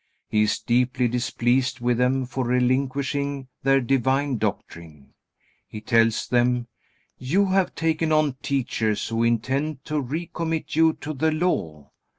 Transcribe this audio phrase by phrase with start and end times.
[0.31, 5.13] He is deeply displeased with them for relinquishing their divine doctrine.
[5.67, 6.67] He tells them:
[7.19, 11.91] "You have taken on teachers who intend to recommit you to the Law.